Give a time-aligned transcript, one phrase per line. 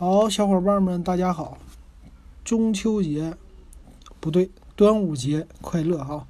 [0.00, 1.58] 好，小伙伴们，大家好！
[2.44, 3.34] 中秋节
[4.20, 6.24] 不对，端午节快乐哈！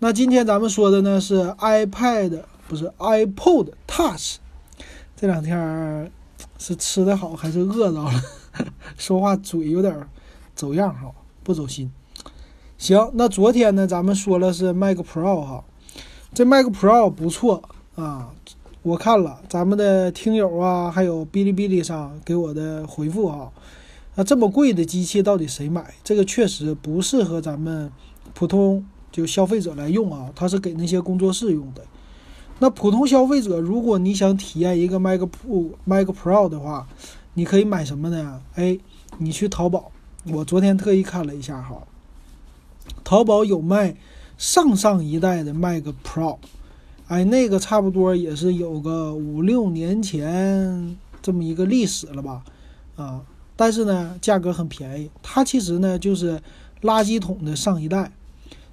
[0.00, 4.36] 那今天咱们说的呢是 iPad，不是 iPod Touch。
[5.16, 6.12] 这两天
[6.58, 8.10] 是吃的好还是饿着了？
[8.98, 10.06] 说话嘴有点
[10.54, 11.10] 走样哈，
[11.42, 11.90] 不走心。
[12.76, 15.64] 行，那昨天呢，咱们说了是 Mac Pro 哈，
[16.34, 18.34] 这 Mac Pro 不错啊。
[18.84, 23.50] 我看了咱们的听友啊，还有哔哩哔哩上给我的回复啊，
[24.14, 25.94] 那这么贵的机器到底谁买？
[26.04, 27.90] 这个确实不适合咱们
[28.34, 31.82] 普通就消费者来用啊，它是给那些工作室用的。
[32.58, 36.86] 那普通消费者，如果你想体验一个 Mac Pro Mac Pro 的话，
[37.32, 38.42] 你可以买什么呢？
[38.56, 38.78] 哎，
[39.16, 39.92] 你去淘宝，
[40.30, 41.84] 我昨天特意看了一下哈，
[43.02, 43.96] 淘宝有卖
[44.36, 46.36] 上上一代的 Mac Pro。
[47.14, 52.42] 哎，那个差不多也是有个五六年前这么一个历史了吧，
[52.96, 53.22] 啊，
[53.54, 55.08] 但是呢，价格很便宜。
[55.22, 56.42] 它其实呢就是
[56.82, 58.10] 垃圾桶的上一代，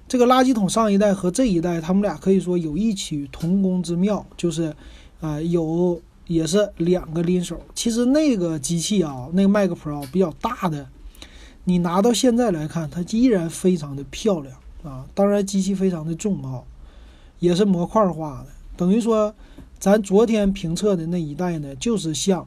[0.08, 4.74] 这个垃圾桶上一代和这一代，他们俩可以说有异曲同工之妙，就是
[5.20, 7.60] 啊，有也是两个拎手。
[7.76, 10.88] 其实那个机器啊，那个 Mac Pro 比较大的，
[11.62, 15.06] 你拿到现在来看，它依然非常的漂亮啊。
[15.14, 16.64] 当然，机器非常的重啊。
[17.42, 19.34] 也是模块化的，等于说，
[19.80, 22.46] 咱昨天评测的那一代呢，就是向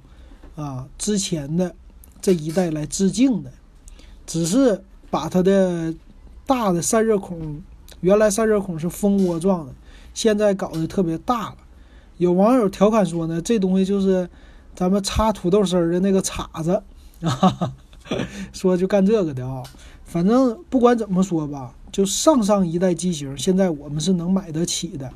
[0.56, 1.76] 啊之前的
[2.22, 3.52] 这一代来致敬的，
[4.26, 5.94] 只是把它的
[6.46, 7.62] 大的散热孔，
[8.00, 9.74] 原来散热孔是蜂窝状的，
[10.14, 11.58] 现在搞得特别大了。
[12.16, 14.30] 有网友调侃说呢，这东西就是
[14.74, 16.82] 咱们插土豆丝儿的那个叉子
[17.20, 17.74] 啊，
[18.54, 19.62] 说就干这个的啊。
[20.06, 21.76] 反正不管怎么说吧。
[21.92, 25.14] 就上上一代机型，现在我们是能买得起的。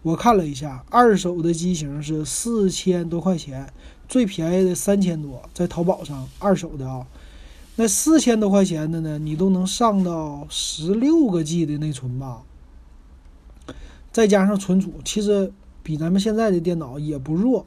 [0.00, 3.70] 我看了一下，二手的机型是四千多块钱，
[4.08, 7.06] 最便宜的三千多，在淘宝上二手的啊。
[7.76, 12.42] 那四千多块钱的呢，你都能上到十六个 G 的内存吧？
[14.10, 17.66] 再加上存储，其实比咱们现在的电脑也不弱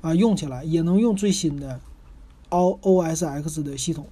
[0.00, 1.78] 啊，用起来也能用最新的
[2.48, 4.06] O O S X 的系统。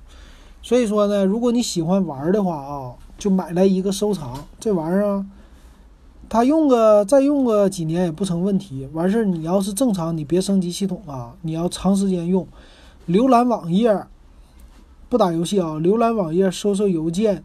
[0.63, 2.95] 所以说呢，如果你喜欢玩的话啊。
[3.19, 5.27] 就买来一个收藏，这玩意儿，
[6.29, 8.89] 它用个再用个几年也不成问题。
[8.93, 12.47] 完事儿，你要是正常，你别升级系统啊，你要长时间用，
[13.09, 14.07] 浏览网页，
[15.09, 17.43] 不打游戏啊，浏览网页、收收邮件，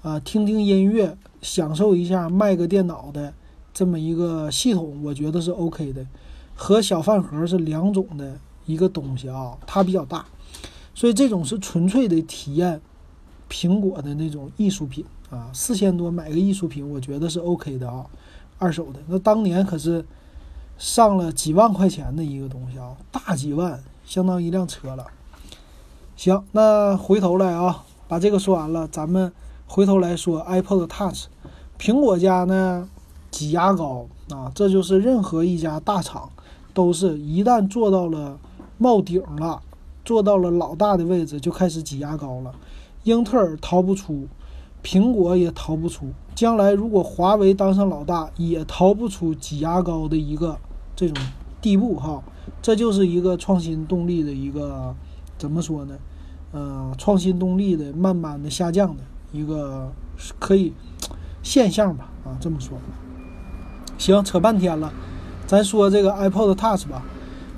[0.00, 3.34] 啊，听听音乐，享受一下卖个电脑的
[3.74, 6.06] 这么一个系统，我觉得是 OK 的，
[6.54, 10.24] 和小饭盒是两种的一个东西啊，它比较大，
[11.00, 12.78] 所以这种是纯粹的体验。
[13.48, 18.04] 苹果的那种艺术品啊，四千多买个艺术品，我觉得是 OK 的啊，
[18.58, 19.00] 二手的。
[19.08, 20.04] 那当年可是
[20.76, 25.06] 上了几万块钱的一个东西啊，大几万，相当于一辆车了。
[26.16, 29.32] 行，那回头来啊，把这个说完了，咱们
[29.66, 31.24] 回头来说 iPod Touch。
[31.78, 32.86] 苹果家呢，
[33.30, 36.30] 挤牙膏啊，这就是任何一家大厂
[36.74, 38.38] 都是一旦做到了
[38.76, 39.62] 冒顶了，
[40.04, 42.54] 做到了老大的位置，就开始挤牙膏了。
[43.04, 44.26] 英特尔逃不出，
[44.82, 46.06] 苹果也逃不出。
[46.34, 50.58] 将来如果华为当上老大，也逃不出挤牙膏的一个
[50.96, 51.22] 这种
[51.60, 52.22] 地步哈。
[52.62, 54.94] 这就是一个创新动力的一个
[55.38, 55.96] 怎么说呢？
[56.52, 59.90] 呃，创新动力的慢慢的下降的一个
[60.38, 60.72] 可以
[61.42, 62.76] 现象吧啊，这么说。
[63.96, 64.92] 行，扯半天了，
[65.46, 67.02] 咱说这个 iPod Touch 吧。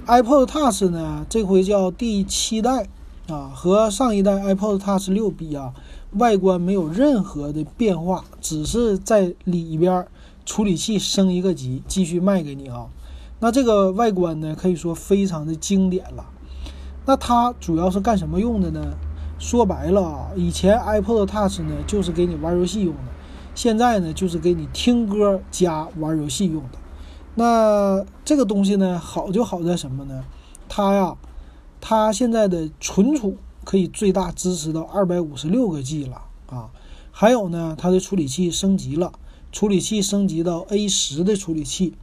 [0.07, 2.89] iPod Touch 呢，这回叫第七代。
[3.29, 5.73] 啊，和上一代 iPod Touch 六比啊，
[6.15, 10.05] 外观没有任何的变化，只是在里边
[10.45, 12.89] 处理器升一个级，继续卖给你啊。
[13.39, 16.27] 那这个外观呢，可以说非常的经典了。
[17.07, 18.95] 那它主要是干什么用的呢？
[19.39, 23.13] 说白了啊，以前 iPod Touch 呢就是给你玩游戏用的，
[23.55, 26.79] 现在呢就是给你听歌加玩游戏用的。
[27.35, 30.25] 那这个东西呢，好就好在什么呢？
[30.69, 31.17] 它呀。
[31.85, 36.71] 它现在的存储可以最大支持到二百五十六个 G 了啊，
[37.11, 39.13] 还有呢，它的处理器升级了，
[39.51, 41.95] 处理器升级到 A 十的处理器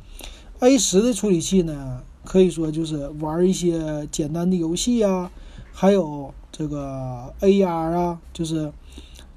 [0.60, 5.32] ，A 十的处理器呢，可以说就是玩一些简单的游戏啊，
[5.72, 8.74] 还有这个 AR 啊，就是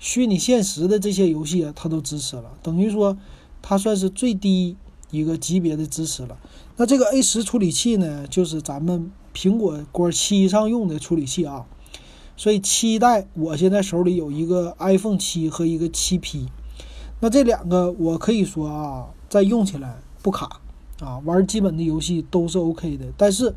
[0.01, 3.17] 虚拟现实的这些游戏啊，它都支持了，等于说
[3.63, 4.77] 它算是最低
[5.13, 6.37] 一个级别的支持了。
[6.77, 9.13] 那这个 A 十处理器呢，就是咱们。
[9.35, 11.65] 苹果果七上用的处理器啊，
[12.37, 16.49] 所以七代我现在手里有一个 iPhone 七和一个七 P，
[17.21, 20.61] 那这两个我可以说啊，在用起来不卡
[21.01, 23.07] 啊，玩基本的游戏都是 OK 的。
[23.17, 23.55] 但是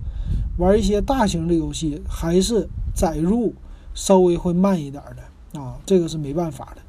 [0.57, 3.53] 玩一些大型的游戏还是载入
[3.93, 6.81] 稍微会慢一点的啊，这个是没办法的。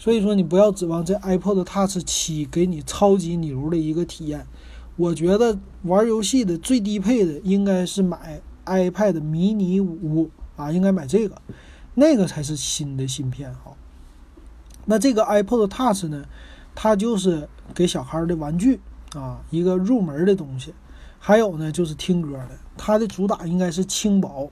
[0.00, 4.46] 所以说你不要指望这 iPod Touch 七给你超级牛的一个体验。
[4.96, 11.36] 我觉得玩游戏的最低配的应该是买 iPad mini 五啊，应该买这个，
[11.94, 13.76] 那个才是新的芯片哈。
[14.86, 16.24] 那这个 iPod Touch 呢，
[16.74, 18.80] 它就是给小孩的玩具
[19.14, 20.72] 啊，一个入门的东西。
[21.18, 24.50] 还有呢，就是听歌的，它的主打应该是轻薄。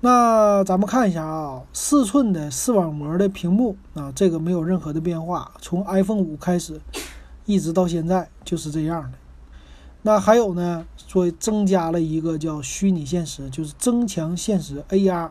[0.00, 6.80] 那咱们看一下啊，四寸的视网膜的屏幕啊，这个没有任何的变化，从 iPhone 五开始
[7.46, 9.18] 一直到现在就是这样的。
[10.02, 15.30] 那还有呢，说增加了一个叫虚拟现实，就是增强现实 AR，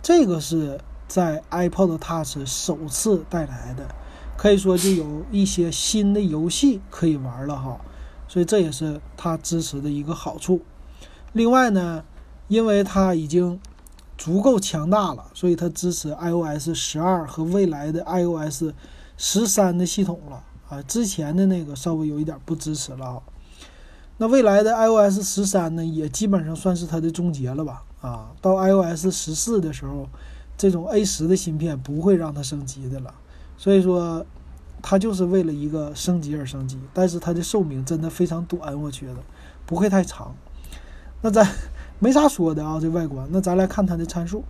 [0.00, 3.88] 这个是在 iPod Touch 首次带来的，
[4.36, 7.80] 可以说就有一些新的游戏可以玩了哈。
[8.28, 10.62] 所以这也是它支持的一个好处。
[11.32, 12.04] 另外呢，
[12.46, 13.60] 因为它已经
[14.16, 18.72] 足够强大了，所以它支持 iOS 十二和未来的 iOS
[19.16, 20.82] 十三的系统了啊。
[20.82, 23.22] 之前的那个稍微有一点不支持了啊。
[24.18, 27.82] 那未来的 iOS 十三呢，也基本上算是它的终结了吧？
[28.00, 30.08] 啊，到 iOS 十四的时候，
[30.56, 33.14] 这种 A 十的芯片不会让它升级的了。
[33.56, 34.24] 所以说。
[34.82, 39.16] 它就是为了一个升级而升级，但是它的寿命真的非常短，我觉得
[39.64, 40.32] 不会太长。
[41.22, 41.44] 那咱
[41.98, 43.26] 没啥说的啊，这外观。
[43.30, 44.44] 那咱来看它的参数。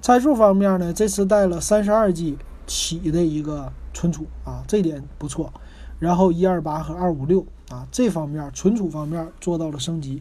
[0.00, 2.36] 参数方面呢，这次带了三十二 G
[2.66, 5.52] 起的一个存储啊，这点不错。
[5.98, 10.20] 然后一二八和二五六啊，这方面存储方面做到了升级。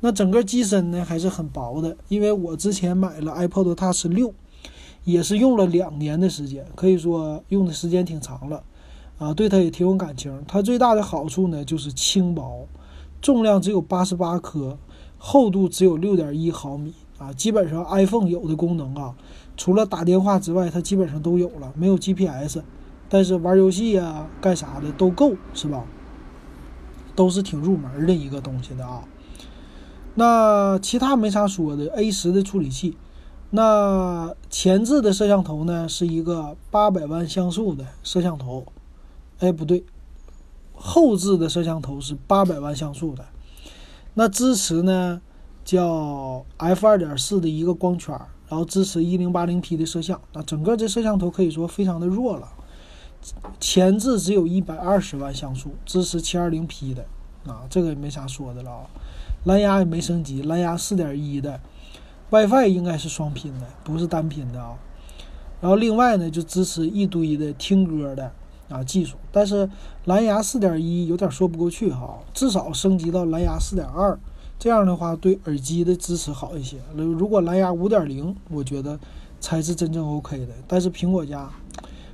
[0.00, 4.34] 那整个机身呢还是很薄的，因为我之前买了 iPod Touch 六，
[5.04, 8.64] 也是用了两年的时间，可以说用的时间挺长了。
[9.18, 10.42] 啊，对它也挺有感情。
[10.48, 12.66] 它最大的好处呢，就是轻薄，
[13.20, 14.78] 重量只有八十八克，
[15.20, 17.32] 厚度只有六点一毫米啊。
[17.32, 19.14] 基本上 iPhone 有的功能啊，
[19.56, 21.72] 除了打电话之外，它基本上都有了。
[21.76, 22.60] 没有 GPS，
[23.08, 25.84] 但是玩游戏呀、干啥的都够，是吧？
[27.14, 29.04] 都是挺入门的一个东西的啊。
[30.14, 32.96] 那其他没啥说的，A 十的处理器，
[33.50, 38.64] 那前置的摄像头呢，是一个八百万像素的摄像头。
[39.40, 39.84] 哎，不对，
[40.74, 43.26] 后置的摄像头是八百万像素的，
[44.14, 45.20] 那支持呢
[45.64, 48.14] 叫 f 二点四的一个光圈，
[48.48, 52.48] 然后支持一零八零 P 的摄像，那整个这摄像头可以说非常的弱了，
[53.60, 57.06] 前置只有一百二十万像素，支持七二零 P 的，
[57.46, 58.86] 啊，这个也没啥说的了啊，
[59.44, 61.60] 蓝牙也没升级，蓝牙四点一的
[62.30, 64.76] ，WiFi 应该是双频的，不是单频的啊，
[65.60, 68.32] 然后另外呢就支持一堆的听歌的。
[68.70, 69.68] 啊，技术，但是
[70.04, 74.16] 蓝牙四点一有点说不过去哈，至少升级到蓝牙四点二，
[74.60, 76.76] 这样的话对耳机的支持好一些。
[76.94, 78.98] 如果蓝牙五点零，我觉得
[79.40, 80.54] 才是真正 OK 的。
[80.68, 81.50] 但是苹果家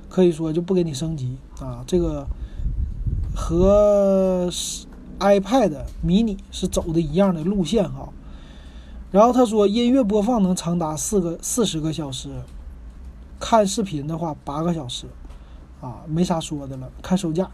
[0.09, 2.25] 可以说就不给你升级啊，这个
[3.35, 4.49] 和
[5.19, 8.09] iPad mini 是走的一样的路线哈。
[9.11, 12.29] 然后他说音乐播放能长达四个四十个小时，
[13.39, 15.05] 看视频的话八个小时。
[15.81, 16.89] 啊，没啥说的了。
[17.01, 17.49] 看售价，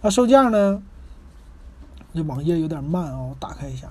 [0.00, 0.82] 那售价呢？
[2.14, 3.88] 这网页有点慢啊，我打开一下。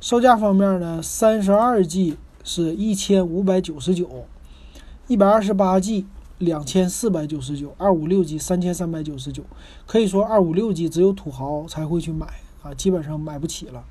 [0.00, 4.24] 售价方面呢，三十二 G 是一千五百九十九，
[5.08, 6.06] 一百二十八 G
[6.38, 9.44] 两千四百九十九，二五六 G 三千三百九十九。
[9.86, 12.26] 可以说二五六 G 只有土豪才会去买
[12.62, 13.84] 啊，基本上买不起了。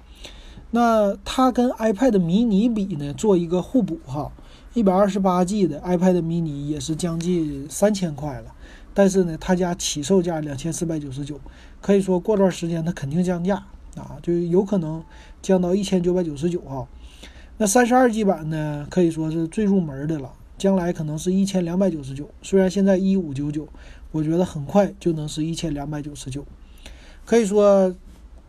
[0.71, 4.31] 那它跟 iPad mini 比呢，做一个互补哈。
[4.73, 8.53] 一百二十八 G 的 iPad mini 也是将近三千块了。
[8.93, 11.39] 但是呢，他家起售价两千四百九十九，
[11.81, 13.55] 可以说过段时间它肯定降价
[13.95, 15.03] 啊，就有可能
[15.41, 16.87] 降到一千九百九十九哈。
[17.57, 22.29] 那三十二 G 版呢，可以说是最入门的了，将来可能是一千两百九十九。
[22.41, 23.67] 虽然现在一五九九，
[24.11, 26.45] 我觉得很快就能是一千两百九十九。
[27.25, 27.93] 可以说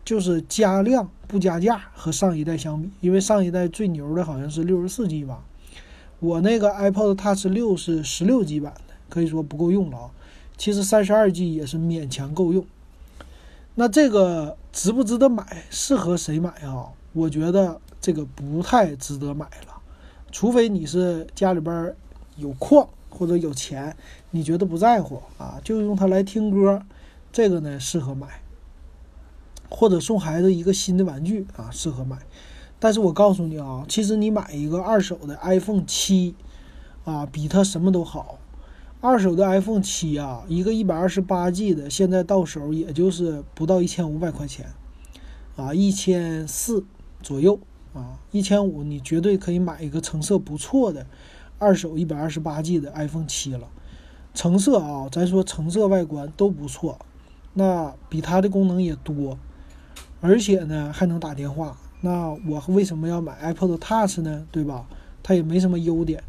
[0.03, 5.43] 就是加量不加价，和上一代相比，因为上一代最牛的好像是六十四 G 吧，
[6.19, 10.09] 我那个 iPod Touch 六是十六 G 版的，可以说不够用了啊。
[10.61, 12.63] 其实三十二 G 也是勉强够用，
[13.73, 15.63] 那这个值不值得买？
[15.71, 16.89] 适合谁买啊？
[17.13, 19.81] 我觉得这个不太值得买了，
[20.31, 21.95] 除非你是家里边
[22.35, 23.97] 有矿或者有钱，
[24.29, 26.79] 你觉得不在乎啊，就用它来听歌，
[27.31, 28.27] 这个呢适合买，
[29.67, 32.19] 或者送孩子一个新的玩具啊适合买。
[32.77, 36.35] 但是我告诉你啊，其实你买一个二手的 iPhone 七
[37.03, 38.37] 啊，比它什么都好。
[39.01, 44.67] 二手的 iPhone 七啊，一个一百二十八 G 的，现在到手也就是不到一千五百块钱，
[45.55, 46.85] 啊，一千四
[47.23, 47.59] 左右
[47.95, 51.07] 啊，一千五你绝对可以买一个成色不错的
[51.57, 53.67] 二手一百二十八 G 的 iPhone 七了。
[54.35, 56.99] 成色啊，咱说成色外观都不错，
[57.55, 59.39] 那比它的功能也多，
[60.21, 61.75] 而且呢还能打电话。
[62.01, 64.45] 那我为什么要买 iPod Touch 呢？
[64.51, 64.85] 对吧？
[65.23, 66.23] 它也没什么优点。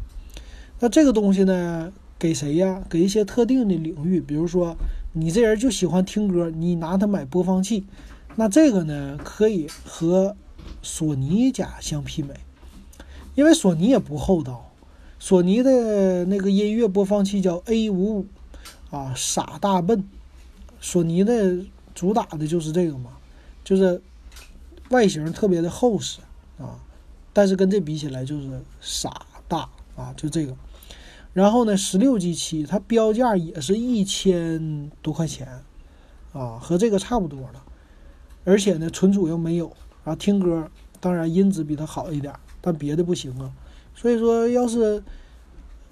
[0.79, 2.81] 那这个东西呢，给谁呀？
[2.89, 4.77] 给一些特定的领域，比如说
[5.11, 7.83] 你这人就喜欢听歌，你拿它买播放器，
[8.37, 10.33] 那这个呢可以和
[10.81, 12.33] 索尼家相媲美，
[13.35, 14.71] 因为索尼也不厚道。
[15.19, 18.25] 索尼的那个音乐播放器叫 A 五五，
[18.89, 20.07] 啊，傻大笨。
[20.79, 21.57] 索尼的
[21.93, 23.17] 主打的就是这个嘛，
[23.65, 24.01] 就是
[24.91, 26.21] 外形特别的厚实
[26.57, 26.79] 啊，
[27.33, 30.55] 但是跟这比起来就是傻大啊，就这个。
[31.33, 35.47] 然后呢，十六 G 七它标价也是一千多块钱，
[36.31, 37.63] 啊，和这个差不多了。
[38.45, 39.71] 而且呢，存储又没有
[40.03, 43.51] 啊，听歌当然音质比它好一点，但别的不行啊。
[43.95, 45.03] 所以说，要是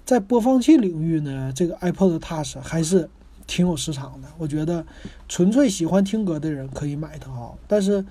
[0.04, 3.08] 在播放器领域呢，这个 iPod Touch 还是
[3.46, 4.28] 挺有市场的。
[4.38, 4.84] 我觉得
[5.28, 7.52] 纯粹喜欢听歌的人可以买它啊。
[7.66, 8.04] 但是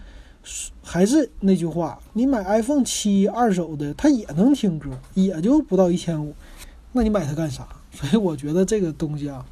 [0.82, 6.34] 还是那句话，你买 iPhone 七二手的，它也能听歌，也就不到一千五，
[6.94, 7.68] 那你买它干啥？
[7.92, 9.46] 所以我觉得这个东西啊，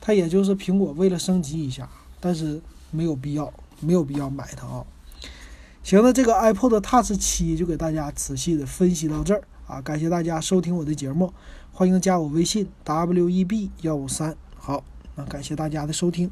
[0.00, 1.88] 它也就是苹果为了升级一下，
[2.20, 4.84] 但是没有必要，没有必要买它啊。
[5.82, 9.42] 行了，这个 iPod Touch 七就给大家仔细的分析到这儿。
[9.66, 11.32] 啊，感谢大家收听我的节目，
[11.72, 14.36] 欢迎加我微信 w e b 幺五三。
[14.56, 14.84] 好，
[15.16, 16.30] 那感谢大家的收听。